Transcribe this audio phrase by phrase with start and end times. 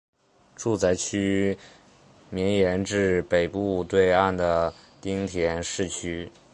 [0.55, 1.55] 住宅区
[2.31, 6.31] 绵延至北部对岸的町田市域。